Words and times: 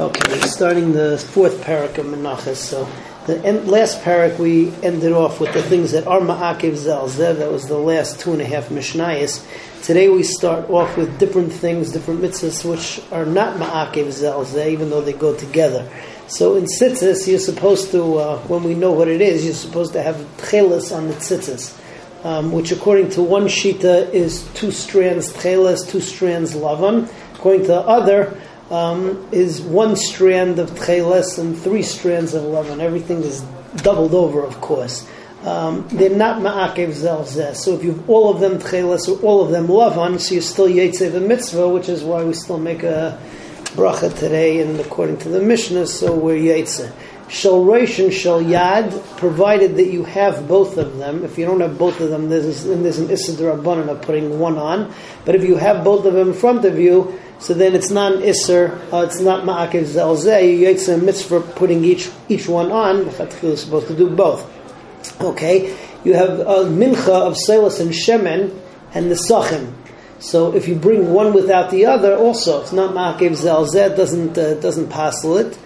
Okay, 0.00 0.32
we're 0.32 0.46
starting 0.46 0.92
the 0.92 1.18
fourth 1.18 1.60
parak 1.62 1.98
of 1.98 2.06
Menachas. 2.06 2.54
So 2.54 2.88
the 3.26 3.44
end, 3.44 3.66
last 3.66 4.00
parak 4.02 4.38
we 4.38 4.72
ended 4.80 5.10
off 5.10 5.40
with 5.40 5.52
the 5.54 5.62
things 5.62 5.90
that 5.90 6.06
are 6.06 6.20
ma'akev 6.20 6.74
zelzeh. 6.74 7.36
That 7.36 7.50
was 7.50 7.66
the 7.66 7.78
last 7.78 8.20
two 8.20 8.32
and 8.32 8.40
a 8.40 8.44
half 8.44 8.68
mishnayos. 8.68 9.44
Today 9.82 10.08
we 10.08 10.22
start 10.22 10.70
off 10.70 10.96
with 10.96 11.18
different 11.18 11.52
things, 11.52 11.90
different 11.90 12.20
mitzvahs 12.20 12.64
which 12.64 13.02
are 13.10 13.26
not 13.26 13.56
ma'akev 13.58 14.06
zelzeh, 14.06 14.70
even 14.70 14.88
though 14.88 15.00
they 15.00 15.14
go 15.14 15.34
together. 15.34 15.90
So 16.28 16.54
in 16.54 16.66
tzitzis, 16.66 17.26
you're 17.26 17.40
supposed 17.40 17.90
to, 17.90 18.18
uh, 18.18 18.38
when 18.42 18.62
we 18.62 18.74
know 18.74 18.92
what 18.92 19.08
it 19.08 19.20
is, 19.20 19.44
you're 19.44 19.52
supposed 19.52 19.94
to 19.94 20.02
have 20.02 20.14
tchelis 20.36 20.96
on 20.96 21.08
the 21.08 21.14
tzitzis. 21.14 21.76
Um, 22.24 22.52
which 22.52 22.70
according 22.70 23.10
to 23.10 23.22
one 23.22 23.46
shita 23.46 24.12
is 24.12 24.46
two 24.54 24.70
strands 24.70 25.32
tchelis, 25.32 25.88
two 25.90 26.00
strands 26.00 26.54
lavan. 26.54 27.12
According 27.34 27.62
to 27.62 27.68
the 27.68 27.80
other, 27.80 28.40
um, 28.70 29.28
is 29.32 29.60
one 29.60 29.96
strand 29.96 30.58
of 30.58 30.70
tcheles 30.70 31.38
and 31.38 31.58
three 31.58 31.82
strands 31.82 32.34
of 32.34 32.42
lavan. 32.44 32.80
Everything 32.80 33.22
is 33.22 33.40
doubled 33.76 34.14
over, 34.14 34.44
of 34.44 34.60
course. 34.60 35.08
Um, 35.44 35.86
they're 35.88 36.10
not 36.10 36.42
ma'akev 36.42 36.88
zelzeh. 36.88 37.54
So 37.54 37.74
if 37.74 37.84
you 37.84 37.92
have 37.92 38.10
all 38.10 38.30
of 38.30 38.40
them 38.40 38.58
tcheles 38.58 39.08
or 39.08 39.20
all 39.24 39.44
of 39.44 39.50
them 39.50 39.68
lavan, 39.68 40.20
so 40.20 40.34
you're 40.34 40.42
still 40.42 40.66
yetzev 40.68 41.12
the 41.12 41.20
mitzvah, 41.20 41.68
which 41.68 41.88
is 41.88 42.02
why 42.02 42.24
we 42.24 42.34
still 42.34 42.58
make 42.58 42.82
a 42.82 43.18
bracha 43.76 44.16
today, 44.18 44.60
and 44.60 44.80
according 44.80 45.18
to 45.18 45.28
the 45.28 45.40
Mishnah, 45.40 45.86
so 45.86 46.14
we're 46.14 46.36
yetzev. 46.36 46.92
Rosh 47.64 47.98
and 47.98 48.12
Shal 48.12 48.42
Yad, 48.42 49.18
provided 49.18 49.76
that 49.76 49.90
you 49.90 50.04
have 50.04 50.48
both 50.48 50.78
of 50.78 50.96
them. 50.96 51.24
If 51.24 51.38
you 51.38 51.44
don't 51.44 51.60
have 51.60 51.78
both 51.78 52.00
of 52.00 52.10
them, 52.10 52.28
there's, 52.28 52.64
there's 52.64 52.98
an 52.98 53.10
Issa 53.10 53.46
of 53.48 54.02
putting 54.02 54.38
one 54.38 54.56
on. 54.56 54.92
But 55.24 55.34
if 55.34 55.44
you 55.44 55.56
have 55.56 55.84
both 55.84 56.06
of 56.06 56.14
them 56.14 56.28
in 56.28 56.34
front 56.34 56.64
of 56.64 56.78
you, 56.78 57.18
so 57.38 57.54
then 57.54 57.74
it's 57.74 57.90
not 57.90 58.14
an 58.14 58.22
Isser, 58.22 58.80
uh, 58.92 59.04
it's 59.06 59.20
not 59.20 59.44
Ma'akiv 59.44 59.84
Zelzeh, 59.84 60.58
you 60.58 60.94
a 60.94 60.98
mitzvah 60.98 61.40
putting 61.40 61.84
each, 61.84 62.10
each 62.28 62.48
one 62.48 62.72
on. 62.72 63.04
You're 63.42 63.56
supposed 63.56 63.86
to 63.88 63.96
do 63.96 64.10
both. 64.10 64.50
Okay, 65.20 65.76
you 66.04 66.14
have 66.14 66.40
a 66.40 66.64
mincha 66.64 67.08
of 67.08 67.34
Selas 67.34 67.80
and 67.80 67.90
Shemen 67.90 68.58
and 68.92 69.10
the 69.10 69.14
Sachim. 69.14 69.72
So 70.18 70.52
if 70.54 70.66
you 70.66 70.74
bring 70.74 71.12
one 71.12 71.32
without 71.32 71.70
the 71.70 71.86
other, 71.86 72.16
also 72.16 72.60
it's 72.60 72.72
not 72.72 72.92
Ma'akiv 72.92 73.32
Zelzeh, 73.32 73.96
doesn't 73.96 74.36
uh, 74.36 74.54
doesn't 74.54 74.88
passel 74.88 75.36
it. 75.36 75.56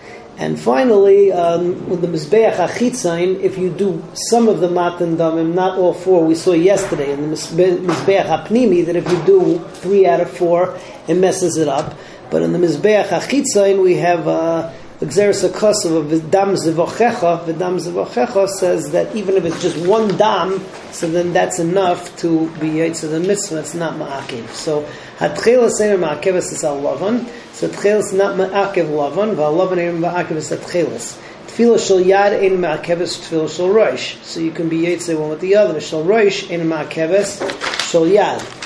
And 0.43 0.59
finally, 0.59 1.31
um, 1.31 1.89
with 1.89 2.01
the 2.01 2.09
Mizbeach 2.09 2.57
Achitzain, 2.57 3.39
if 3.43 3.57
you 3.57 3.71
do 3.71 4.03
some 4.13 4.49
of 4.49 4.59
the 4.59 4.69
Matan 4.69 5.17
Damim, 5.17 5.55
not 5.55 5.79
all 5.79 5.95
four, 5.95 6.27
we 6.27 6.35
saw 6.35 6.51
yesterday 6.51 7.13
in 7.13 7.31
the 7.31 7.37
Mizbeach 7.37 8.27
Apnimi 8.27 8.85
that 8.87 8.97
if 8.97 9.09
you 9.09 9.23
do 9.25 9.61
three 9.75 10.05
out 10.05 10.21
of 10.21 10.29
four, 10.29 10.77
it 11.07 11.15
messes 11.15 11.57
it 11.59 11.69
up. 11.69 11.97
But 12.29 12.43
in 12.43 12.53
the 12.53 12.59
Mizbeach 12.59 13.11
Achitzain, 13.11 13.85
we 13.85 13.95
have 13.99 14.27
uh, 14.27 14.73
the 15.03 15.09
Xeris 15.09 15.43
of 15.45 16.07
Vidam 16.07 16.55
Zivochecha. 16.55 17.45
Vidam 17.45 17.81
Zivochecha 17.81 18.49
says 18.49 18.93
that 18.93 19.15
even 19.17 19.35
if 19.35 19.45
it's 19.45 19.61
just 19.61 19.77
one 19.85 20.17
dam, 20.17 20.65
so 20.93 21.11
then 21.11 21.33
that's 21.33 21.59
enough 21.59 22.17
to 22.19 22.49
be 22.61 22.69
Yitzhak 22.69 23.11
the 23.11 23.19
mitzvah, 23.19 23.59
it's 23.59 23.75
not 23.75 23.95
Ma'akiv. 23.95 24.49
So, 24.51 24.87
Hatchela 25.19 25.71
Semer 25.71 25.99
Ma'akiv 25.99 26.35
is 26.37 26.63
al 26.63 26.81
Lavan. 26.81 27.29
So 27.53 27.69
tchelis 27.69 28.17
not 28.17 28.37
ma'akev 28.37 28.89
lavan, 28.89 29.35
v'alavan 29.35 29.79
ein 29.79 30.01
ma'akev 30.01 30.37
is 30.37 30.51
tchelis. 30.51 31.19
Tefillah 31.47 31.85
shel 31.85 31.99
yad 31.99 32.41
ein 32.43 32.59
ma'akeves 32.59 33.21
tefillah 33.21 33.51
shel 33.55 33.69
roish. 33.69 34.23
So 34.23 34.41
you 34.41 34.53
can 34.53 34.69
be 34.69 34.83
yetze 34.83 35.19
one 35.19 35.31
with 35.31 35.41
the 35.41 35.57
other. 35.57 35.81
Shel 35.81 36.05
roish 36.05 36.51
ein 36.51 36.67
ma'akeves 36.69 37.91
shel 37.91 38.07
yad. 38.07 38.62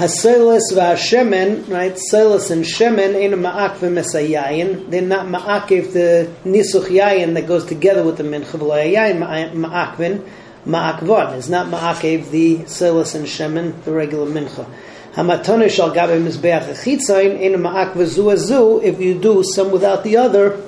Haselis 0.00 0.72
v'hashemen, 0.72 1.68
right? 1.68 1.92
Selis 1.92 2.50
and 2.50 2.64
shemen 2.64 3.14
ein 3.22 3.38
ma'akev 3.38 3.80
mesayayin. 3.80 4.88
They're 4.88 5.02
not 5.02 5.26
ma'akev 5.26 5.92
the 5.92 6.32
nisuch 6.42 6.86
yayin 6.86 7.34
that 7.34 7.46
goes 7.46 7.66
together 7.66 8.02
with 8.02 8.16
the 8.16 8.22
mincha. 8.22 8.58
V'layayin 8.58 9.18
ma'akvin 9.52 10.26
ma'akvon. 10.66 11.36
It's 11.36 11.50
not 11.50 11.66
ma'akev 11.66 12.30
the 12.30 12.60
selis 12.60 13.14
and 13.14 13.26
shemen, 13.26 13.84
the 13.84 13.92
regular 13.92 14.24
mincha. 14.24 14.66
Hamatone 15.12 15.68
shall 15.68 15.90
gabe 15.90 16.18
mizbeach 16.18 16.64
achitzain 16.64 17.38
in 17.38 17.60
ma'ak 17.60 17.92
v'zu 17.92 18.82
If 18.82 19.02
you 19.02 19.20
do 19.20 19.44
some 19.44 19.70
without 19.70 20.02
the 20.02 20.16
other, 20.16 20.58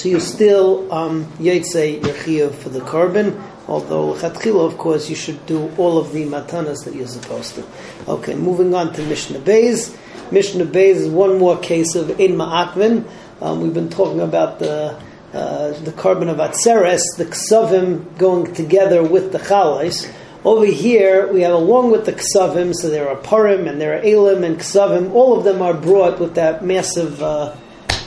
so 0.00 0.08
you 0.08 0.18
still 0.18 0.90
um, 0.90 1.26
yetze 1.32 2.02
your 2.26 2.48
for 2.48 2.70
the 2.70 2.80
korban. 2.80 3.38
Although 3.68 4.14
chatchila, 4.14 4.66
of 4.66 4.78
course, 4.78 5.10
you 5.10 5.14
should 5.14 5.44
do 5.44 5.70
all 5.76 5.98
of 5.98 6.14
the 6.14 6.24
matanas 6.24 6.86
that 6.86 6.94
you're 6.94 7.06
supposed 7.06 7.56
to. 7.56 7.66
Okay, 8.08 8.34
moving 8.34 8.74
on 8.74 8.94
to 8.94 9.02
Mishnah 9.02 9.40
Beis. 9.40 9.94
Mishnah 10.32 10.64
Beis 10.64 10.94
is 10.94 11.10
one 11.10 11.38
more 11.38 11.58
case 11.58 11.94
of 11.96 12.18
in 12.18 12.32
ma'akvin. 12.32 13.06
Um, 13.42 13.60
we've 13.60 13.74
been 13.74 13.90
talking 13.90 14.22
about 14.22 14.58
the 14.58 14.98
uh, 15.34 15.72
the 15.80 15.92
korban 15.92 16.30
of 16.30 16.38
atzeres, 16.38 17.02
the 17.18 17.26
ksavim 17.26 18.16
going 18.16 18.54
together 18.54 19.02
with 19.02 19.32
the 19.32 19.38
chalais. 19.38 20.10
Over 20.46 20.64
here, 20.64 21.30
we 21.30 21.42
have 21.42 21.52
along 21.52 21.90
with 21.90 22.06
the 22.06 22.14
ksavim, 22.14 22.74
so 22.74 22.88
there 22.88 23.06
are 23.06 23.16
parim 23.16 23.68
and 23.68 23.78
there 23.78 23.98
are 23.98 24.02
elim 24.02 24.44
and 24.44 24.56
ksavim. 24.56 25.12
All 25.12 25.36
of 25.36 25.44
them 25.44 25.60
are 25.60 25.74
brought 25.74 26.18
with 26.18 26.36
that 26.36 26.64
massive 26.64 27.22
uh, 27.22 27.54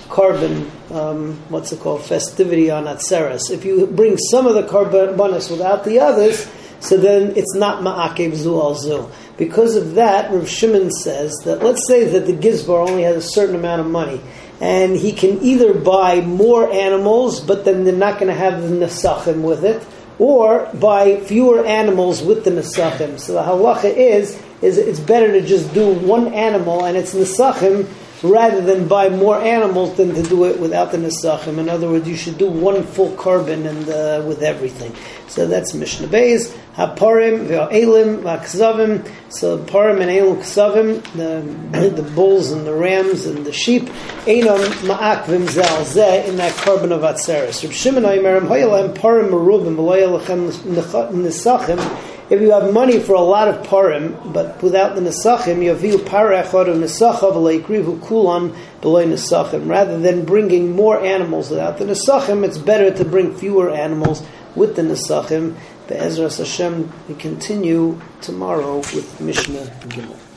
korban, 0.10 0.70
um, 0.92 1.38
what's 1.50 1.72
it 1.72 1.80
called, 1.80 2.04
festivity 2.04 2.70
on 2.70 2.86
Atzeres. 2.86 3.52
If 3.52 3.66
you 3.66 3.88
bring 3.88 4.18
some 4.18 4.48
of 4.48 4.56
the 4.56 4.64
bonus 5.18 5.50
without 5.50 5.84
the 5.84 6.00
others, 6.00 6.48
so 6.80 6.98
then 6.98 7.36
it's 7.38 7.56
not 7.56 7.82
ma'akev 7.82 8.36
zu 8.36 8.60
al 8.60 8.76
zu. 8.76 9.10
Because 9.38 9.76
of 9.76 9.96
that, 9.96 10.32
Rav 10.32 10.48
Shimon 10.50 10.92
says 10.92 11.34
that 11.46 11.64
let's 11.64 11.88
say 11.88 12.04
that 12.06 12.26
the 12.26 12.34
gizbar 12.34 12.88
only 12.88 13.04
has 13.04 13.16
a 13.16 13.30
certain 13.30 13.56
amount 13.56 13.82
of 13.82 13.88
money, 13.88 14.22
and 14.60 14.96
he 14.96 15.14
can 15.14 15.42
either 15.42 15.74
buy 15.74 16.22
more 16.22 16.72
animals, 16.72 17.40
but 17.40 17.66
then 17.66 17.84
they're 17.84 17.96
not 17.96 18.20
going 18.20 18.28
to 18.28 18.38
have 18.38 18.62
the 18.62 18.70
nesachim 18.70 19.42
with 19.42 19.64
it, 19.64 19.86
or 20.20 20.70
buy 20.74 21.18
fewer 21.22 21.66
animals 21.66 22.22
with 22.22 22.44
the 22.44 22.52
nesachim. 22.52 23.20
So 23.20 23.34
the 23.34 23.44
halacha 23.44 23.96
is 23.96 24.42
is 24.62 24.78
it's 24.78 25.00
better 25.00 25.32
to 25.34 25.42
just 25.42 25.74
do 25.74 25.94
one 25.94 26.34
animal 26.34 26.86
and 26.86 26.96
it's 26.96 27.14
nesachim 27.14 27.88
rather 28.24 28.62
than 28.62 28.88
buy 28.88 29.10
more 29.10 29.38
animals 29.38 29.96
than 29.98 30.16
to 30.16 30.24
do 30.24 30.46
it 30.46 30.60
without 30.60 30.92
the 30.92 30.98
nesachim. 30.98 31.58
In 31.58 31.70
other 31.70 31.90
words, 31.90 32.08
you 32.08 32.16
should 32.16 32.38
do 32.38 32.50
one 32.50 32.84
full 32.84 33.12
korban 33.12 33.68
and 33.68 33.90
uh, 33.90 34.26
with 34.26 34.42
everything. 34.42 34.96
So 35.28 35.46
that's 35.48 35.74
Mishnah 35.74 36.08
Beis. 36.08 36.56
Haparim 36.76 37.48
ve'elim 37.48 38.22
v'akzavim. 38.24 39.08
So 39.30 39.58
parim 39.58 40.02
and 40.02 40.10
elim 40.10 40.38
ksavim, 40.38 41.04
the 41.14 41.90
the 42.02 42.04
bulls 42.12 42.52
and 42.52 42.66
the 42.66 42.74
rams 42.74 43.26
and 43.26 43.46
the 43.46 43.54
sheep. 43.54 43.84
Einam 44.26 44.60
ma'akvim 44.88 45.46
zeh 45.48 46.28
in 46.28 46.38
that 46.38 46.54
korban 46.54 46.92
of 46.92 47.02
atzeres. 47.02 47.64
Reb 47.64 47.74
Shimon 47.74 48.04
Aimerim 48.04 48.48
hoyalam 48.48 48.96
parim 48.96 49.30
merubim 49.30 49.76
v'loyalachem 49.76 50.50
nisachim. 51.12 52.13
If 52.30 52.42
you 52.42 52.52
have 52.52 52.74
money 52.74 53.00
for 53.00 53.14
a 53.14 53.22
lot 53.22 53.48
of 53.48 53.66
parim, 53.68 54.34
but 54.34 54.62
without 54.64 54.96
the 54.96 55.02
nesachim, 55.02 55.62
you 55.62 55.70
have 55.76 56.06
para 56.06 56.42
echad 56.44 56.70
of 56.70 56.78
nesachav 56.78 57.34
leikrivu 57.34 58.02
kulan 58.02 58.56
below 58.82 59.06
nesachim. 59.06 59.70
Rather 59.70 60.00
than 60.00 60.24
bringing 60.24 60.74
more 60.74 61.00
animals 61.00 61.50
without 61.50 61.78
the 61.78 61.86
nesachim, 61.86 62.46
it's 62.46 62.58
better 62.58 62.92
to 62.96 63.04
bring 63.04 63.36
fewer 63.36 63.70
animals 63.70 64.26
with 64.56 64.76
the 64.76 64.82
nesachim. 64.82 65.56
Be'ezras 65.88 66.38
Hashem, 66.38 66.92
we 67.10 67.16
continue 67.16 68.00
tomorrow 68.22 68.78
with 68.78 69.20
Mishnah 69.20 69.66
Gimel. 69.90 70.33